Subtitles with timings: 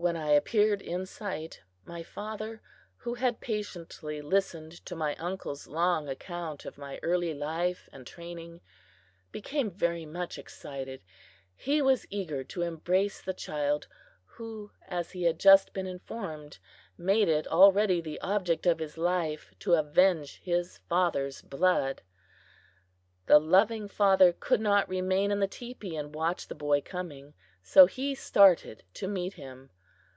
[0.00, 2.62] When I appeared in sight my father,
[2.98, 8.60] who had patiently listened to my uncle's long account of my early life and training,
[9.32, 11.02] became very much excited.
[11.56, 13.88] He was eager to embrace the child
[14.24, 16.58] who, as he had just been informed,
[16.96, 22.02] made it already the object of his life to avenge his father's blood.
[23.26, 27.34] The loving father could not remain in the teepee and watch the boy coming,
[27.64, 29.70] so he started to meet him.